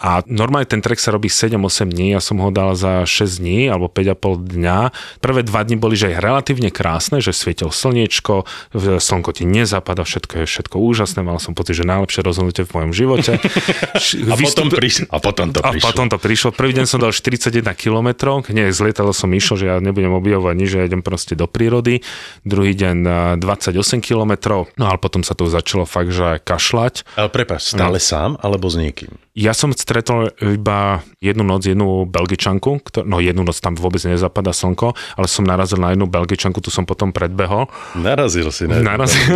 [0.02, 3.70] A normálne ten trek sa robí 7-8 dní, ja som ho dal za 6 dní
[3.70, 4.80] alebo 5,5 dňa.
[5.22, 10.44] Prvé dva dni boli že aj relatívne krásne, že svietil slniečko, slnko ti nezapada, všetko
[10.44, 13.32] je všetko úžasné, mal som pocit, že najlepšie rozhodnutie v mojom živote.
[14.34, 15.86] A potom, prišlo, a potom to a prišlo.
[15.88, 16.50] potom to prišlo.
[16.52, 18.10] Prvý deň som dal 41 km,
[18.52, 21.46] nie, z lietadla som išiel, že ja nebudem objavovať nič, že ja idem proste do
[21.46, 22.02] prírody.
[22.44, 24.34] Druhý deň a, 28 km,
[24.76, 27.06] no ale potom sa to začalo fakt, že kašľať.
[27.16, 29.14] Ale prepáč, stále sám alebo s niekým?
[29.34, 34.54] Ja som stretol iba jednu noc, jednu belgičanku, ktor- no jednu noc tam vôbec nezapadá
[34.54, 37.66] slnko, ale som narazil na jednu belgičanku, tu som potom predbehol.
[37.98, 39.34] Narazil si na jednu Narazil.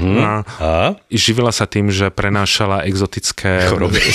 [0.00, 0.16] Mhm.
[0.16, 0.72] A A?
[1.12, 4.00] živila sa tým, že prenášala exotické Choroby.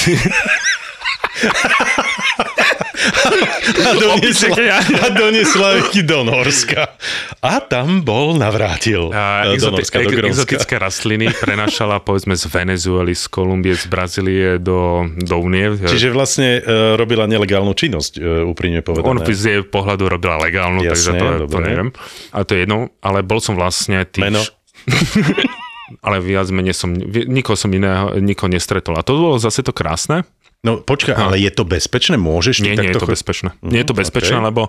[3.89, 6.97] A doniesla, a doniesla ich do Norska.
[7.39, 10.29] A tam bol, navrátil A e, do exoti- Norska, do Grónska.
[10.29, 15.77] exotické rastliny prenašala povedzme z Venezuely, z Kolumbie, z Brazílie do, do Unie.
[15.77, 19.33] Čiže vlastne e, robila nelegálnu činnosť, e, úprimne On povedané.
[19.33, 21.89] z jej pohľadu robila legálnu, Jasne, takže to, to neviem.
[22.33, 24.25] Ale to je jedno, ale bol som vlastne tých...
[24.25, 24.41] Meno?
[26.05, 28.97] ale viac menej som, nikoho som iného, nikoho nestretol.
[28.97, 30.23] A to bolo zase to krásne.
[30.59, 32.19] No počkaj, ale je to bezpečné?
[32.19, 33.55] Môžeš Nie, nie je to chod- bezpečné.
[33.63, 34.47] Nie je to bezpečné, okej.
[34.51, 34.61] lebo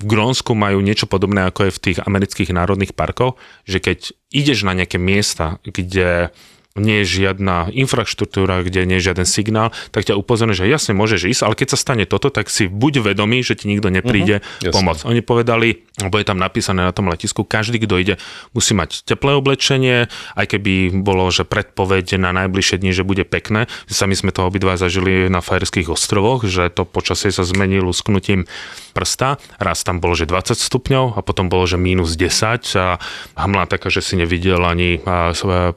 [0.00, 3.36] v Grónsku majú niečo podobné, ako je v tých amerických národných parkoch,
[3.68, 6.32] že keď ideš na nejaké miesta, kde
[6.74, 11.30] nie je žiadna infraštruktúra, kde nie je žiaden signál, tak ťa upozorňujú, že jasne môžeš
[11.30, 14.66] ísť, ale keď sa stane toto, tak si buď vedomý, že ti nikto nepríde Mhm,
[14.66, 14.74] jasne.
[14.74, 15.02] pomôcť.
[15.06, 18.14] Oni povedali, lebo je tam napísané na tom letisku, každý, kto ide,
[18.50, 23.70] musí mať teplé oblečenie, aj keby bolo, že predpoveď na najbližšie dni, že bude pekné.
[23.86, 28.50] Sami sme to obidva zažili na Fajerských ostrovoch, že to počasie sa zmení lusknutím
[28.90, 29.38] prsta.
[29.62, 32.98] Raz tam bolo, že 20 stupňov a potom bolo, že minus 10 a
[33.38, 34.98] hmla taká, že si nevidel ani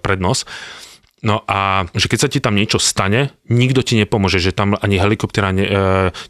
[0.01, 0.49] prednos.
[1.25, 5.01] No a že keď sa ti tam niečo stane, nikto ti nepomôže, že tam ani
[5.01, 5.80] helikoptera ne, e,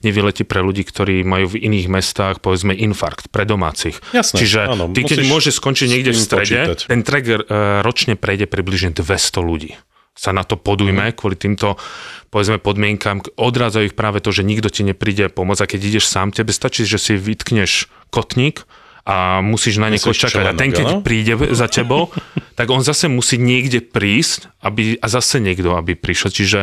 [0.08, 4.00] nevyletí pre ľudí, ktorí majú v iných mestách, povedzme, infarkt pre domácich.
[4.15, 6.80] Jasné, Čiže áno, ty, keď môžeš skončiť niekde v strede, počítať.
[6.88, 7.36] ten trek e,
[7.84, 9.76] ročne prejde približne 200 ľudí
[10.17, 11.78] sa na to podujme kvôli týmto
[12.34, 16.34] povedzme podmienkam, odrádzajú ich práve to, že nikto ti nepríde pomôcť a keď ideš sám,
[16.34, 18.65] tebe stačí, že si vytkneš kotník
[19.08, 20.43] a musíš na niekoho čakať.
[20.43, 22.12] A ten, keď príde za tebou,
[22.60, 26.30] tak on zase musí niekde prísť aby, a zase niekto, aby prišiel.
[26.36, 26.60] Čiže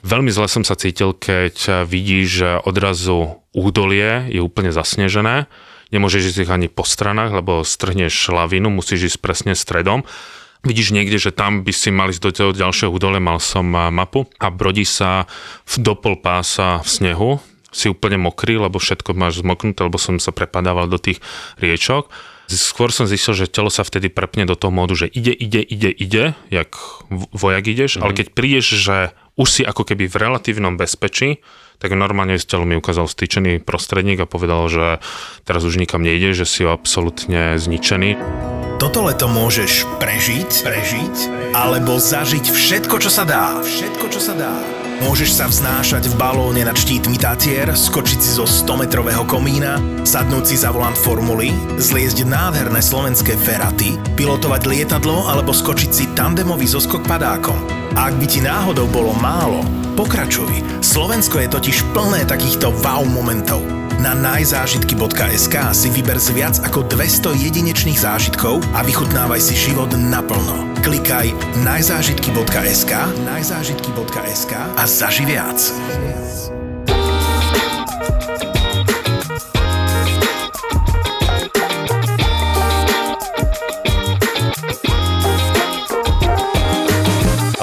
[0.00, 5.44] veľmi zle som sa cítil, keď vidíš, že odrazu údolie je úplne zasnežené,
[5.92, 10.08] nemôžeš ísť ani po stranách, lebo strhneš lavinu, musíš ísť presne stredom.
[10.64, 14.24] Vidíš niekde, že tam by si mal ísť do toho ďalšieho údole, mal som mapu
[14.40, 15.28] a brodí sa
[15.68, 17.30] v dopol pása v snehu,
[17.74, 21.18] si úplne mokrý, lebo všetko máš zmoknuté, lebo som sa prepadával do tých
[21.58, 22.08] riečok.
[22.46, 25.90] Skôr som zistil, že telo sa vtedy prepne do toho módu, že ide, ide, ide,
[25.90, 26.76] ide, jak
[27.32, 28.96] vojak ideš, ale keď prídeš, že
[29.34, 31.42] už si ako keby v relatívnom bezpečí,
[31.82, 35.02] tak normálne z telo mi ukázal stýčený prostredník a povedal, že
[35.42, 38.20] teraz už nikam nejde, že si absolútne zničený.
[38.78, 41.16] Toto leto môžeš prežiť, prežiť,
[41.56, 43.58] alebo zažiť všetko, čo sa dá.
[43.64, 44.83] Všetko, čo sa dá.
[45.02, 50.56] Môžeš sa vznášať v balóne nad štítmi Tatier, skočiť si zo 100-metrového komína, sadnúť si
[50.60, 57.58] za volant formuly, zliezť nádherné slovenské feraty, pilotovať lietadlo alebo skočiť si tandemový zoskok padákom.
[57.98, 59.66] A ak by ti náhodou bolo málo,
[59.98, 60.62] pokračuj.
[60.78, 63.62] Slovensko je totiž plné takýchto wow momentov.
[64.04, 70.76] Na najzážitky.sk si vyber z viac ako 200 jedinečných zážitkov a vychutnávaj si život naplno.
[70.84, 71.32] Klikaj
[71.64, 72.92] najzážitky.sk
[73.24, 75.56] najzážitky.sk a zaži viac.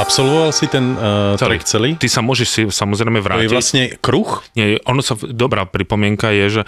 [0.02, 1.94] Absolvoval si ten uh, trek celý?
[1.94, 3.52] Ty sa môžeš si samozrejme To je vrátiť.
[3.52, 4.42] vlastne kruh?
[4.52, 6.62] Nie, ono sa, dobrá pripomienka je, že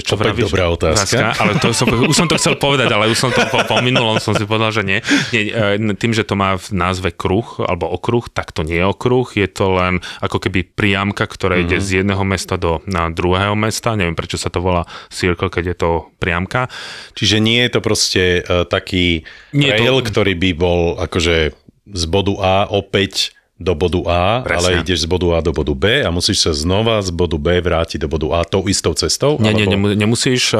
[0.00, 1.34] čo Opäť vravíš, dobrá otázka.
[1.34, 4.16] ale to som, už som to chcel povedať, ale už som to po, po minulom
[4.16, 5.02] som si povedal, že nie.
[5.28, 5.50] nie.
[5.50, 9.26] e, Tým, že to má v názve kruh alebo okruh, tak to nie je okruh,
[9.28, 11.82] je to len ako keby priamka, ktorá ide Mhm.
[11.82, 13.92] z jedného mesta do na druhého mesta.
[13.92, 16.70] Neviem, prečo sa to volá circle, keď je to priamka.
[17.12, 21.65] Čiže nie je to proste uh, taký Nie je to- trail, ktorý by bol akože
[21.86, 24.56] z bodu A opäť do bodu A, Presne.
[24.76, 27.56] ale ideš z bodu A do bodu B a musíš sa znova z bodu B
[27.56, 29.40] vrátiť do bodu A tou istou cestou?
[29.40, 29.72] Nie, nie, alebo...
[29.72, 30.52] nemu- nemusíš.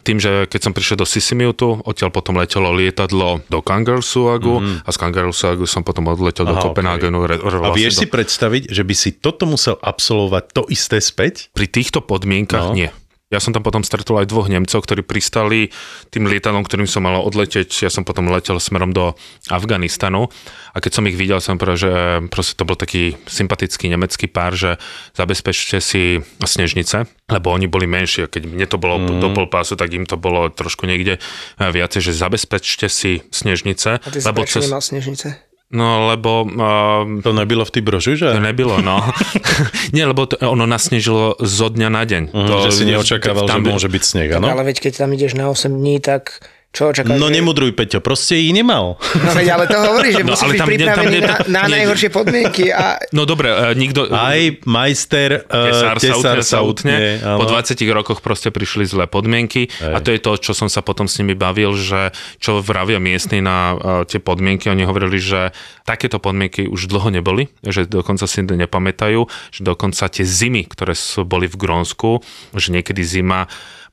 [0.00, 4.80] Tým, že keď som prišiel do Sisimiutu, odtiaľ potom letelo lietadlo do Kangarsuagu mm-hmm.
[4.80, 6.56] a z Kangarsuagu som potom odletel do.
[6.56, 7.28] Aha, Kopenhagenu.
[7.28, 10.62] re- re- A vlastne vieš do- si predstaviť, že by si toto musel absolvovať to
[10.72, 11.52] isté späť?
[11.52, 12.72] Pri týchto podmienkach No.
[12.72, 12.88] nie.
[13.28, 15.68] Ja som tam potom stretol aj dvoch Nemcov, ktorí pristali
[16.08, 17.84] tým lietadlom, ktorým som mal odleteť.
[17.84, 19.12] Ja som potom letel smerom do
[19.52, 20.32] Afganistanu
[20.72, 21.92] a keď som ich videl, som povedal, že
[22.32, 24.80] proste to bol taký sympatický nemecký pár, že
[25.12, 28.32] zabezpečte si snežnice, lebo oni boli menšie.
[28.32, 29.20] Keď mne to bolo mm.
[29.20, 31.20] do polpásu, tak im to bolo trošku niekde
[31.60, 34.00] viacej, že zabezpečte si snežnice.
[34.00, 34.64] A ty lebo cez...
[34.64, 35.47] nemal snežnice?
[35.68, 36.48] No, lebo...
[36.48, 38.32] Uh, to nebylo v tej brožuře?
[38.32, 39.04] To nebylo, no.
[39.96, 42.22] Nie, lebo to, ono nasnežilo zo dňa na deň.
[42.32, 44.48] Mm, to, že si neočakával, tam, že môže byť sneh, áno?
[44.48, 47.16] Ale veď keď tam ideš na 8 dní, tak čo očakávaš?
[47.16, 49.00] No nemudruj, Peťo, proste ich nemal.
[49.24, 52.10] No veď, ale to hovorí, že no, musíš byť pripravený tam, tam, na, na najhoršie
[52.12, 52.64] podmienky.
[52.68, 53.00] A...
[53.16, 54.04] No dobre, uh, nikto...
[54.12, 54.36] Aj
[54.68, 57.18] majster uh, tesár sa utne.
[57.24, 59.96] Po 20 rokoch proste prišli zlé podmienky Aj.
[59.96, 63.40] a to je to, čo som sa potom s nimi bavil, že čo vravia miestni
[63.40, 65.56] na uh, tie podmienky, oni hovorili, že
[65.88, 69.24] takéto podmienky už dlho neboli, že dokonca si nepamätajú,
[69.56, 72.20] že dokonca tie zimy, ktoré sú, boli v Grónsku,
[72.52, 73.48] že niekedy zima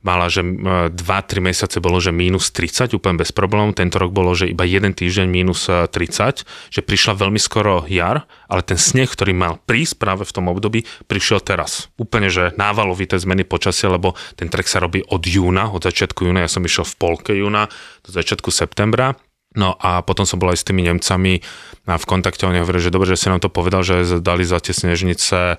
[0.06, 0.94] mala, že 2-3
[1.42, 3.74] mesiace bolo, že mínus 30, úplne bez problémov.
[3.74, 8.62] Tento rok bolo, že iba jeden týždeň mínus 30, že prišla veľmi skoro jar, ale
[8.62, 11.90] ten sneh, ktorý mal prísť práve v tom období, prišiel teraz.
[11.98, 16.46] Úplne, že návalovité zmeny počasia, lebo ten trek sa robí od júna, od začiatku júna,
[16.46, 17.66] ja som išiel v polke júna
[18.06, 19.18] do začiatku septembra
[19.56, 21.40] No a potom som bol aj s tými Nemcami
[21.86, 24.76] v kontakte, oni hovorili, že dobre, že si nám to povedal, že dali za tie
[24.76, 25.56] snežnice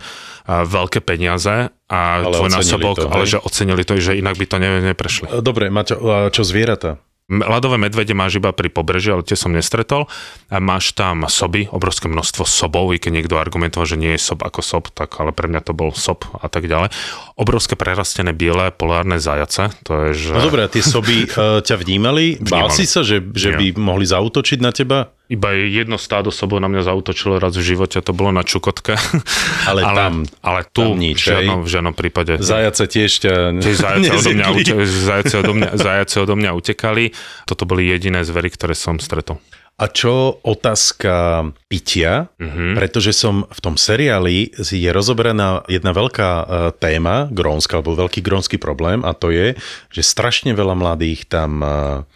[0.47, 5.41] veľké peniaze a dvojnásobok, ale že ocenili to, že inak by to ne, neprešli.
[5.41, 7.01] Dobre, Maťo, čo zvieratá?
[7.27, 10.07] Ľadové medvede máš iba pri pobreží, ale tie som nestretol.
[10.47, 14.39] A máš tam soby, obrovské množstvo sobov, i keď niekto argumentoval, že nie je sob
[14.47, 16.87] ako sob, tak ale pre mňa to bol sob a tak ďalej.
[17.35, 20.39] Obrovské prerastené biele polárne zajace, to je, že...
[20.39, 22.39] No dobré, tie soby uh, ťa vnímali?
[22.39, 22.47] vnímali?
[22.47, 25.11] Bál si sa, že, že by mohli zautočiť na teba?
[25.27, 28.95] Iba jedno stádo sobou na mňa zautočilo raz v živote, to bolo na Čukotke.
[29.67, 32.39] Ale, ale tam, ale tu tam nič, v, žiadnom, v žiadnom prípade.
[32.39, 33.33] Zajace tiež ťa
[33.83, 34.47] zajace odo, mňa,
[34.87, 37.11] zajace, odo mňa, zajace odo mňa utekali.
[37.43, 39.43] Toto boli jediné zvery, ktoré som stretol.
[39.77, 42.73] A čo otázka pitia, mm-hmm.
[42.73, 48.57] pretože som v tom seriáli je rozoberaná jedna veľká uh, téma grónska, alebo veľký grónsky
[48.57, 49.53] problém a to je,
[49.93, 51.69] že strašne veľa mladých tam uh,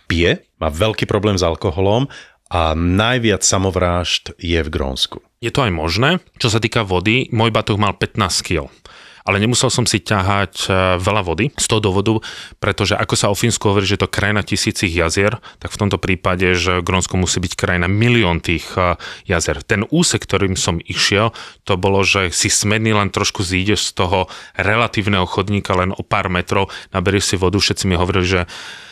[0.09, 2.09] pije, má veľký problém s alkoholom
[2.51, 5.23] a najviac samovrážd je v Grónsku.
[5.39, 6.19] Je to aj možné.
[6.35, 8.67] Čo sa týka vody, môj batoh mal 15 kg
[9.25, 10.69] ale nemusel som si ťahať e,
[11.01, 12.19] veľa vody z toho dôvodu,
[12.57, 16.53] pretože ako sa o Fínsku hovorí, že to krajina tisícich jazier, tak v tomto prípade,
[16.57, 18.97] že Grónsko musí byť krajina milión tých e,
[19.29, 19.61] jazer.
[19.61, 21.33] Ten úsek, ktorým som išiel,
[21.65, 24.19] to bolo, že si smedný len trošku zídeš z toho
[24.57, 28.41] relatívneho chodníka len o pár metrov, naberieš si vodu, všetci mi hovorili, že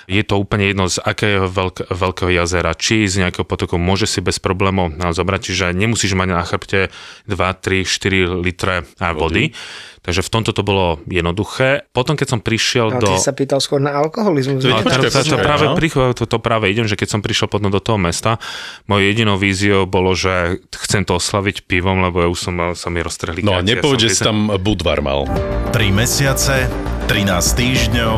[0.09, 4.25] je to úplne jedno z akého veľk, veľkého jazera, či z nejakého potoku, môže si
[4.25, 6.89] bez problémov zobrať, čiže nemusíš mať na chrbte
[7.29, 9.53] 2, 3, 4 litre vody.
[9.99, 11.83] Takže v tomto to bolo jednoduché.
[11.91, 13.09] Potom, keď som prišiel no, do...
[13.15, 14.63] Ty sa pýtal skôr na alkoholizmus.
[14.63, 15.75] No, to, to, to, práve, no.
[16.15, 18.39] to, to práve idem, že keď som prišiel potom do toho mesta,
[18.87, 23.03] mojou jedinou víziou bolo, že chcem to oslaviť pivom, lebo ja už som sa mi
[23.03, 25.27] roztrhli No a nepovedz, že si tam Budvar mal.
[25.75, 26.71] 3 mesiace,
[27.11, 28.15] 13 týždňov,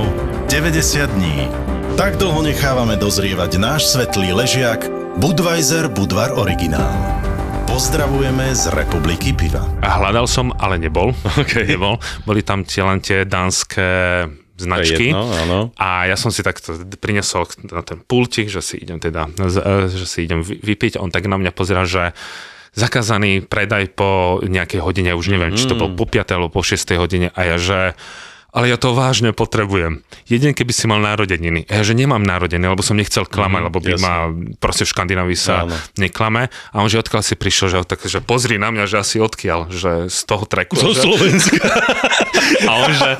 [0.48, 1.50] 90 dní.
[2.00, 4.88] Tak dlho nechávame dozrievať náš svetlý ležiak
[5.20, 6.96] Budweiser Budvar Originál.
[7.72, 9.64] Pozdravujeme z Republiky Piva.
[9.80, 11.16] A hľadal som, ale nebol.
[11.40, 11.64] Okay.
[11.64, 11.96] nebol.
[12.28, 13.88] Boli tam tie len tie dánske
[14.60, 15.16] značky.
[15.16, 15.60] Jedno, áno.
[15.80, 19.32] A ja som si takto prinesol na ten pultik, že si idem teda,
[19.88, 21.00] že si idem vypiť.
[21.00, 22.12] On tak na mňa pozera, že
[22.76, 25.58] zakázaný predaj po nejakej hodine, už neviem, mm.
[25.64, 26.28] či to bol po 5.
[26.28, 26.76] alebo po 6.
[27.00, 27.96] hodine a ja, že
[28.52, 30.04] ale ja to vážne potrebujem.
[30.28, 31.72] Jeden, keby si mal narodeniny.
[31.72, 34.04] Ja, že nemám narodeniny, lebo som nechcel klamať, mm, lebo by jasne.
[34.04, 34.14] ma
[34.60, 35.76] proste v Škandinávii sa Áno.
[35.96, 36.52] neklame.
[36.76, 39.72] A on, že odkiaľ si prišiel, že, tak, že pozri na mňa, že asi odkiaľ,
[39.72, 40.76] že z toho treku.
[40.76, 41.00] Zo že...
[41.00, 41.64] Slovenska.
[42.70, 43.12] a on, že,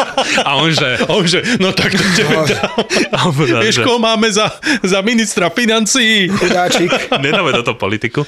[0.44, 3.32] a on, že, a on, že no tak to tebe no,
[3.64, 3.84] Vieš, že...
[3.88, 4.52] koho máme za,
[4.84, 6.28] za ministra financií?
[6.28, 6.92] Chudáčik.
[7.24, 8.28] Nedáme toto politiku.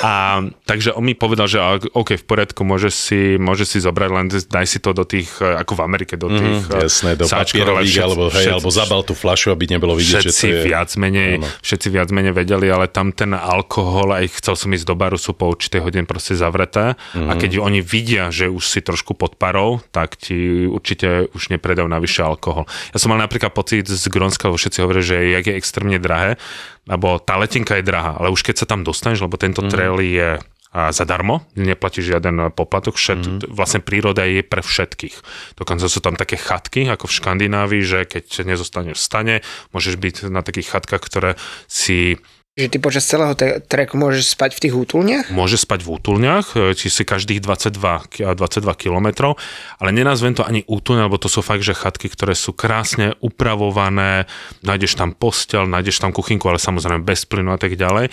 [0.00, 1.60] A, takže on mi povedal, že
[1.92, 5.76] OK, v poriadku, môže si, môže si zobrať, len daj si to do tých, ako
[5.76, 9.50] v Amerike, do tých mm, jasné, do papierových, všet, alebo, hej, alebo zabal tú flašu,
[9.50, 10.64] aby nebolo vidieť, všetci že to je...
[10.70, 11.46] viac menej, no.
[11.62, 15.34] všetci viac menej vedeli, ale tam ten alkohol, aj chcel som ísť do baru, sú
[15.34, 17.28] po určitej hodine proste zavreté mm.
[17.28, 17.40] a mhm.
[17.40, 22.22] keď oni vidia, že už si trošku pod parou, tak ti určite už nepredajú navyše
[22.22, 22.64] alkohol.
[22.94, 26.40] Ja som mal napríklad pocit z Grónska, všetci hovoria, že jak je extrémne drahé,
[26.88, 29.68] lebo tá letenka je drahá, ale už keď sa tam dostaneš, lebo tento mm.
[29.68, 30.28] trail je
[30.72, 33.50] zadarmo, neplatíš žiaden poplatok, všet, mm-hmm.
[33.50, 35.16] vlastne príroda je pre všetkých.
[35.56, 39.34] Dokonca sú tam také chatky, ako v Škandinávii, že keď nezostaneš v stane,
[39.72, 41.30] môžeš byť na takých chatkách, ktoré
[41.64, 42.20] si
[42.58, 43.38] Že ty počas celého
[43.70, 45.26] treku môžeš spať v tých útulniach?
[45.30, 49.38] Môže spať v útulniach, či si každých 22, ki- 22 kilometrov,
[49.78, 54.26] ale nenazvem to ani útulne, lebo to sú fakt, že chatky, ktoré sú krásne upravované,
[54.66, 58.10] nájdeš tam postel, nájdeš tam kuchynku, ale samozrejme bez plynu a tak ďalej.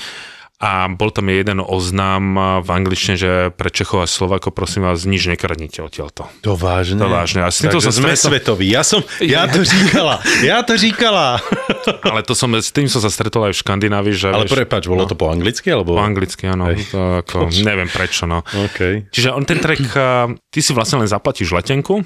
[0.56, 2.24] A bol tam jeden oznám
[2.63, 6.32] v angličtine, že pre Čechov a Slovako, prosím vás, nič nekradnite odtiaľto.
[6.48, 6.96] To vážne?
[7.04, 7.44] To vážne.
[7.44, 8.65] A s týmto som sme stretol- svetoví.
[8.72, 9.04] Ja som,
[9.36, 11.44] ja to říkala, ja to říkala.
[12.08, 14.28] Ale to som, s tým som sa stretol aj v Škandinávii, že...
[14.32, 15.68] Ale vieš, prepač, bolo to po anglicky?
[15.68, 16.00] Alebo...
[16.00, 16.72] po anglicky, áno.
[16.72, 18.39] To ako, neviem prečo, no.
[18.41, 19.12] OK.
[19.12, 22.00] Čiže on ten trek, a, ty si vlastne len zaplatíš letenku,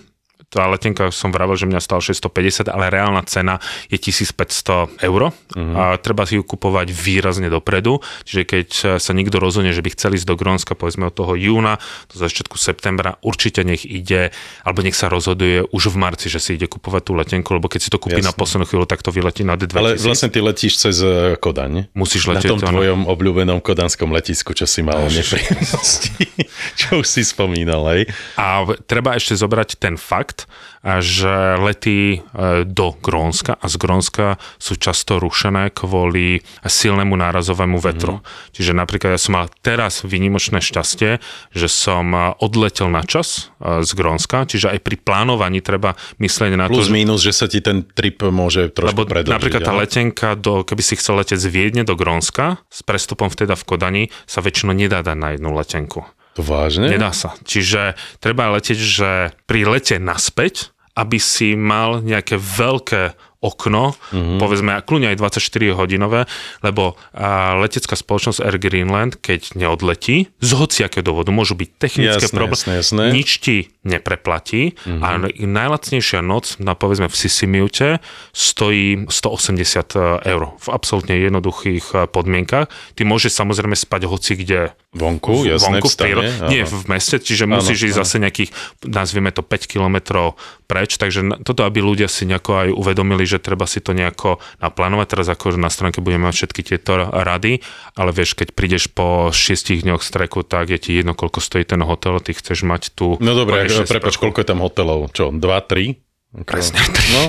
[0.50, 5.74] tá letenka som vravel, že mňa stala 650, ale reálna cena je 1500 eur Mhm.
[5.74, 10.14] a treba si ju kupovať výrazne dopredu, čiže keď sa niekto rozhodne, že by chcel
[10.14, 14.30] ísť do Grónska, povedzme od toho júna do začiatku septembra, určite nech ide,
[14.62, 17.80] alebo nech sa rozhoduje už v marci, že si ide kupovať tú letenku, lebo keď
[17.80, 18.30] si to kúpi Jasné.
[18.30, 19.76] na poslednú chvíľu, tak to vyletí na D2000.
[19.76, 21.90] Ale vlastne ty letíš cez eh, Kodaň.
[21.94, 22.74] Musíš Na letieť, tom áno.
[22.74, 26.14] tvojom obľúbenom kodanskom letisku, čo si mal nepríjemnosti,
[26.80, 28.08] čo už si spomínal, hej.
[28.36, 30.39] A treba ešte zobrať ten fakt,
[30.80, 38.20] že lety e, do Grónska a z Grónska sú často rušené kvôli silnému nárazovému vetru.
[38.20, 38.24] Mm.
[38.56, 41.20] Čiže napríklad ja som mal teraz výnimočné šťastie,
[41.52, 46.52] že som e, odletel na čas e, z Grónska, čiže aj pri plánovaní treba myslieť
[46.56, 49.36] na Plus to, že minus, že sa ti ten trip môže trošku lebo predlžiť.
[49.36, 53.60] napríklad tá letenka, do, keby si chcel letieť z Viedne do Grónska, s prestupom vteda
[53.60, 56.08] v Kodani, sa väčšinou nedá dať na jednu letenku.
[56.40, 56.88] Vážne?
[56.88, 57.36] Nedá sa.
[57.44, 59.12] Čiže treba letieť, že
[59.44, 64.40] pri lete naspäť, aby si mal nejaké veľké okno, mm-hmm.
[64.40, 66.28] povedzme kľudne aj 24 hodinové,
[66.60, 72.36] lebo a, letecká spoločnosť Air Greenland, keď neodletí, z hociakého dôvodu, môžu byť technické Jasné,
[72.36, 73.04] problémy, jasné, jasné.
[73.16, 75.00] nič ti nepreplatí mm-hmm.
[75.00, 75.08] a
[75.40, 78.04] najlacnejšia noc na povedzme v Sisimiute
[78.36, 82.68] stojí 180 eur v absolútne jednoduchých e, podmienkach.
[83.00, 86.50] Ty môžeš samozrejme spať hoci kde Vonku, jasné, vonku v stane, prírode- áno.
[86.50, 88.50] nie v meste, čiže musíš ísť zase nejakých,
[88.90, 90.34] nazvieme to 5 kilometrov
[90.70, 95.18] preč, takže toto, aby ľudia si nejako aj uvedomili, že treba si to nejako naplánovať.
[95.18, 97.66] Teraz ako na stránke budeme mať všetky tieto rady,
[97.98, 101.82] ale vieš, keď prídeš po 6 dňoch streku, tak je ti jedno, koľko stojí ten
[101.82, 103.18] hotel, ty chceš mať tu...
[103.18, 105.10] No dobre, prepač, koľko je tam hotelov?
[105.10, 105.98] Čo, dva, tri?
[106.30, 106.78] Presne,
[107.10, 107.26] No,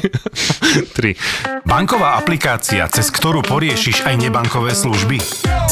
[0.96, 1.16] tri.
[1.64, 5.16] Banková aplikácia, cez ktorú poriešiš aj nebankové služby.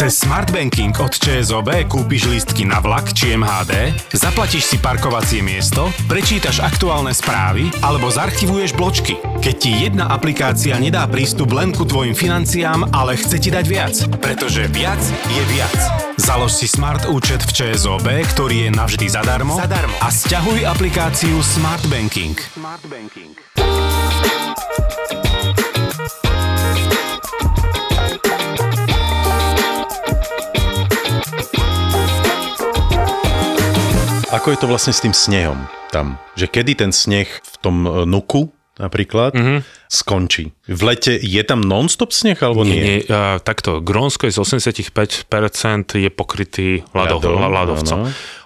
[0.01, 5.93] Cez Smart Banking od ČSOB kúpiš lístky na vlak či MHD, zaplatíš si parkovacie miesto,
[6.09, 9.21] prečítaš aktuálne správy alebo zarchivuješ bločky.
[9.45, 13.95] Keď ti jedna aplikácia nedá prístup len ku tvojim financiám, ale chce ti dať viac.
[14.25, 16.08] Pretože viac je viac.
[16.19, 19.95] Založ si Smart účet v ČSOB, ktorý je navždy zadarmo, zadarmo.
[20.03, 22.35] a stiahuj aplikáciu Smart Banking.
[22.35, 23.39] Smart Banking.
[34.29, 35.59] ako je to vlastne s tým snehom
[35.91, 36.21] tam?
[36.37, 39.59] Že kedy ten sneh v tom e, nuku napríklad mm-hmm.
[39.91, 40.55] skončí?
[40.71, 42.79] V lete je tam non-stop sneh alebo nie?
[42.79, 47.99] Nie, nie uh, takto, Grónsko je z 85% je pokrytý ľadov, Ľadom, ľadov, ľadovcom.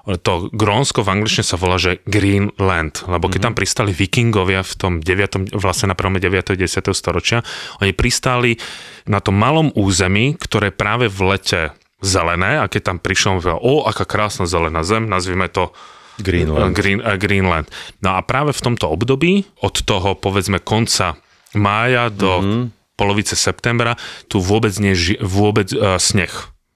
[0.02, 4.92] To Grónsko v angličtine sa volá, že Greenland, lebo keď tam pristali vikingovia v tom
[4.98, 6.58] 9, vlastne na prvom 9.
[6.58, 6.58] 10.
[6.90, 7.46] storočia,
[7.78, 8.58] oni pristáli
[9.06, 11.60] na tom malom území, ktoré práve v lete
[12.02, 15.70] zelené a keď tam povedal, o, aká krásna zelená zem, nazvime to
[16.20, 16.76] Greenland.
[16.76, 17.66] Green, Greenland.
[18.04, 21.16] No a práve v tomto období, od toho povedzme konca
[21.56, 22.64] mája do mm-hmm.
[22.96, 23.96] polovice septembra,
[24.28, 26.32] tu vôbec nie je vôbec uh, sneh.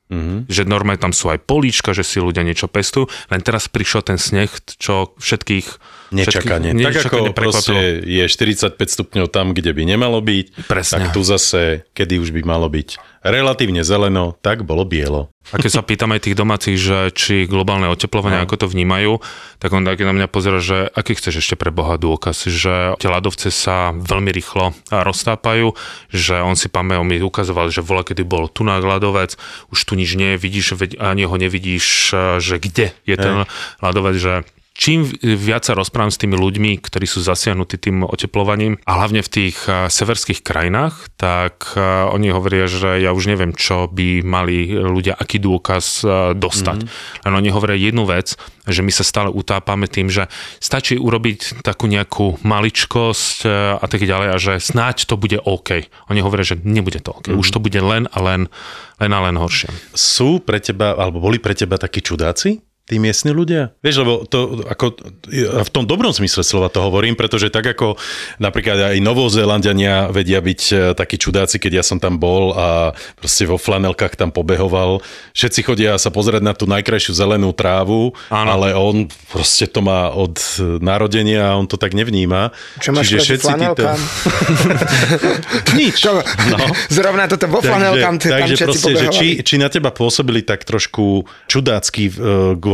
[0.06, 0.46] Mm-hmm.
[0.46, 4.18] Že normálne tam sú aj políčka, že si ľudia niečo pestujú, len teraz prišiel ten
[4.22, 5.66] sneh, čo všetkých...
[6.14, 6.74] Nečakanie.
[6.74, 11.10] všetkých, tak ako proste je 45 stupňov tam, kde by nemalo byť, Presne.
[11.10, 15.34] tak tu zase, kedy už by malo byť relatívne zeleno, tak bolo bielo.
[15.54, 18.44] A keď sa pýtam aj tých domácich, že či globálne oteplovanie, no.
[18.46, 19.22] ako to vnímajú,
[19.62, 23.06] tak on taký na mňa pozera, že aký chceš ešte pre Boha dôkaz, že tie
[23.10, 25.78] ľadovce sa veľmi rýchlo roztápajú,
[26.10, 29.38] že on si pamätá, on mi ukazoval, že vola, kedy bol tu na ľadovec,
[29.70, 32.10] už tu nič nie vidíš, ani ho nevidíš,
[32.42, 33.46] že kde je ten
[33.78, 34.42] ľadovec, že
[34.76, 39.32] čím viac sa rozprávam s tými ľuďmi, ktorí sú zasiahnutí tým oteplovaním a hlavne v
[39.32, 41.74] tých severských krajinách, tak
[42.12, 46.04] oni hovoria, že ja už neviem, čo by mali ľudia, aký dôkaz
[46.36, 46.78] dostať.
[46.84, 47.24] Mm-hmm.
[47.24, 48.36] Len oni hovoria jednu vec,
[48.68, 50.28] že my sa stále utápame tým, že
[50.60, 53.48] stačí urobiť takú nejakú maličkosť
[53.80, 55.88] a tak ďalej a že snáď to bude OK.
[56.12, 57.32] Oni hovoria, že nebude to OK.
[57.32, 57.40] Mm-hmm.
[57.40, 58.50] Už to bude len a len,
[58.98, 59.70] len a len horšie.
[59.94, 62.65] Sú pre teba, alebo boli pre teba takí čudáci?
[62.86, 63.74] Tí miestni ľudia?
[63.82, 64.94] Vieš, lebo to ako,
[65.66, 67.98] v tom dobrom zmysle slova to hovorím, pretože tak ako
[68.38, 73.42] napríklad aj Novozélandiania vedia byť e, takí čudáci, keď ja som tam bol a proste
[73.42, 75.02] vo flanelkách tam pobehoval.
[75.34, 78.48] Všetci chodia sa pozrieť na tú najkrajšiu zelenú trávu, Áno.
[78.54, 80.38] ale on proste to má od
[80.78, 82.54] narodenia a on to tak nevníma.
[82.78, 83.98] Čo máš proti flanelkám?
[85.78, 86.06] Nič.
[86.06, 86.22] Čo?
[86.54, 86.56] No.
[86.86, 90.46] Zrovna toto vo flanelkám, takže, tam takže všetci proste, že či, či na teba pôsobili
[90.46, 92.12] tak trošku čudácky e,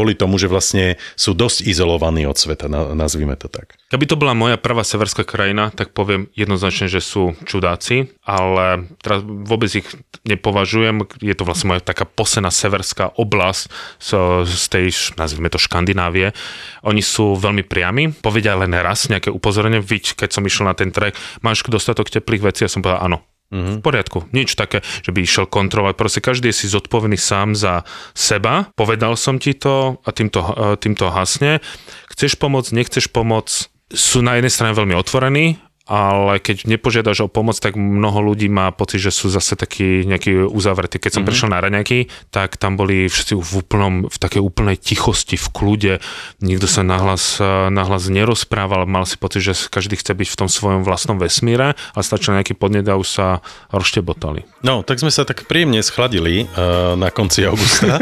[0.02, 3.78] kvôli tomu, že vlastne sú dosť izolovaní od sveta, na- nazvime to tak.
[3.94, 9.22] Keby to bola moja prvá severská krajina, tak poviem jednoznačne, že sú čudáci, ale teraz
[9.22, 9.86] vôbec ich
[10.26, 11.06] nepovažujem.
[11.22, 13.70] Je to vlastne moja taká posená severská oblasť
[14.02, 14.10] z,
[14.50, 16.34] z tej, nazvime to Škandinávie.
[16.82, 19.78] Oni sú veľmi priami, povedia len raz nejaké upozorenie,
[20.18, 21.14] keď som išiel na ten trek,
[21.46, 23.31] máš dostatok teplých vecí, ja som povedal áno.
[23.52, 25.94] V poriadku, nič také, že by išiel kontrolovať.
[26.00, 27.84] Proste každý je si zodpovedný sám za
[28.16, 28.72] seba.
[28.72, 31.60] Povedal som ti to a týmto, eh, týmto hasne.
[32.08, 37.58] Chceš pomôcť, nechceš pomôcť, sú na jednej strane veľmi otvorení, ale keď nepožiadaš o pomoc,
[37.58, 41.02] tak mnoho ľudí má pocit, že sú zase takí nejakí uzavretí.
[41.02, 41.28] Keď som mm-hmm.
[41.28, 41.98] prišiel na raňaky,
[42.30, 45.94] tak tam boli všetci v, úplnom, v takej úplnej tichosti, v kľude.
[46.38, 50.86] Nikto sa nahlas, nahlas nerozprával, mal si pocit, že každý chce byť v tom svojom
[50.86, 53.26] vlastnom vesmíre a stačil nejaký podnet a už sa
[53.74, 54.46] roštebotali.
[54.62, 57.98] No, tak sme sa tak príjemne schladili uh, na konci augusta,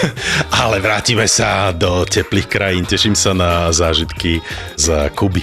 [0.62, 2.86] ale vrátime sa do teplých krajín.
[2.86, 4.38] Teším sa na zážitky
[4.78, 5.42] z Kuby.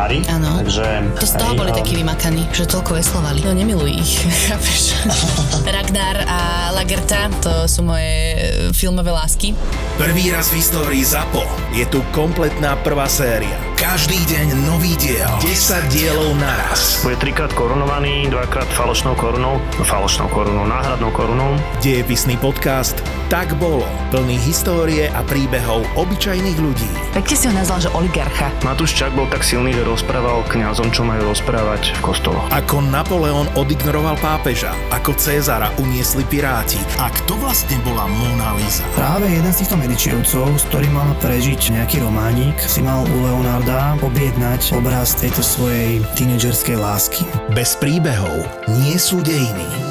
[0.01, 0.17] veslári.
[0.29, 0.51] Áno.
[0.61, 0.85] Takže...
[1.21, 3.39] To z toho boli um, takí vymakaní, že toľko veslovali.
[3.45, 4.13] No nemiluj ich,
[4.49, 4.97] chápeš?
[5.75, 6.39] Ragnar a
[6.73, 8.39] Lagerta, to sú moje e,
[8.73, 9.53] filmové lásky.
[10.01, 11.45] Prvý raz v histórii ZAPO
[11.77, 13.53] je tu kompletná prvá séria.
[13.77, 15.29] Každý deň nový diel.
[15.41, 17.01] 10 dielov naraz.
[17.01, 21.57] Bude trikrát korunovaný, dvakrát falošnou korunou, no falošnou korunou, náhradnou korunou.
[21.81, 23.87] Dejepisný podcast Tak bolo.
[24.11, 26.91] Plný histórie a príbehov obyčajných ľudí.
[27.15, 28.51] Pekne si ho nazval, že oligarcha.
[28.59, 32.43] Matúš Čak bol tak silný, že rozprával kňazom, čo majú rozprávať v kostoloch.
[32.51, 38.83] Ako Napoleon odignoroval pápeža, ako Cézara uniesli piráti a kto vlastne bola Mona Lisa.
[38.99, 43.95] Práve jeden z týchto Medičievcov, s ktorým mal prežiť nejaký románik, si mal u Leonarda
[44.03, 47.23] objednať obraz tejto svojej tínedžerskej lásky.
[47.55, 48.43] Bez príbehov
[48.83, 49.90] nie sú dejiny.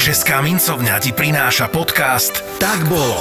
[0.00, 3.20] Česká mincovňa ti prináša podcast Tak bolo.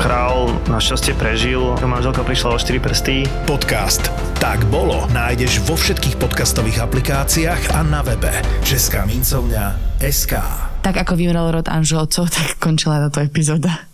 [0.00, 3.28] Král našťastie prežil, manželka prišla o 4 prsty.
[3.44, 4.08] Podcast
[4.40, 8.32] Tak bolo nájdeš vo všetkých podcastových aplikáciách a na webe
[8.64, 10.40] Česká mincovňa SK.
[10.80, 13.84] Tak ako vymrel rod Anželcov, tak končila táto epizóda.